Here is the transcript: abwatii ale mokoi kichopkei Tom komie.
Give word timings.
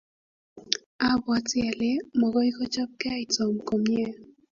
abwatii 1.09 1.65
ale 1.71 1.91
mokoi 2.19 2.51
kichopkei 2.57 3.23
Tom 3.33 3.53
komie. 3.67 4.07